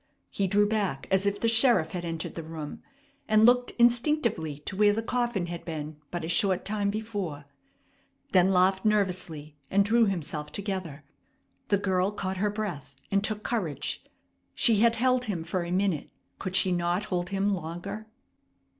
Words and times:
He 0.31 0.47
drew 0.47 0.67
back 0.67 1.05
as 1.11 1.27
if 1.27 1.39
the 1.39 1.47
sheriff 1.47 1.91
had 1.91 2.03
entered 2.03 2.33
the 2.33 2.41
room, 2.41 2.81
and 3.27 3.45
looked 3.45 3.69
instinctively 3.77 4.57
to 4.65 4.75
where 4.75 4.93
the 4.93 5.03
coffin 5.03 5.45
had 5.45 5.63
been 5.63 5.97
but 6.09 6.23
a 6.25 6.27
short 6.27 6.65
time 6.65 6.89
before, 6.89 7.45
then 8.31 8.49
laughed 8.49 8.83
nervously 8.83 9.57
and 9.69 9.85
drew 9.85 10.05
himself 10.07 10.51
together. 10.51 11.03
The 11.67 11.77
girl 11.77 12.11
caught 12.11 12.37
her 12.37 12.49
breath, 12.49 12.95
and 13.11 13.23
took 13.23 13.43
courage. 13.43 14.03
She 14.55 14.77
had 14.77 14.95
held 14.95 15.25
him 15.25 15.43
for 15.43 15.61
a 15.63 15.69
minute; 15.71 16.09
could 16.39 16.55
she 16.55 16.71
not 16.71 17.05
hold 17.13 17.29
him 17.29 17.53
longer? 17.53 18.07